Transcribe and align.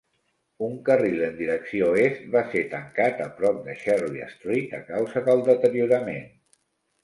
Un 0.67 0.71
carril 0.87 1.19
en 1.27 1.35
direcció 1.41 1.89
est 2.05 2.23
va 2.37 2.43
ser 2.55 2.65
tancat 2.73 3.23
a 3.27 3.29
prop 3.43 3.61
de 3.69 3.77
Cherry 3.85 4.27
Street 4.35 4.77
a 4.81 4.83
causa 4.91 5.27
del 5.31 5.49
deteriorament. 5.55 6.29